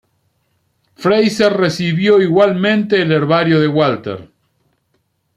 Fraser 0.95 1.53
recibió 1.53 2.19
igualmente 2.19 2.99
el 3.03 3.11
herbario 3.11 3.59
de 3.59 3.67
Walter. 3.67 4.31